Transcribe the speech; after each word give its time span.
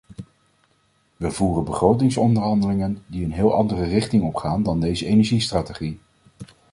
We 1.17 1.31
voeren 1.31 1.63
begrotingsonderhandelingen 1.63 3.03
die 3.07 3.23
een 3.25 3.31
heel 3.31 3.53
andere 3.53 3.83
richting 3.83 4.23
opgaan 4.23 4.63
dan 4.63 4.79
deze 4.79 5.05
energiestrategie. 5.05 5.99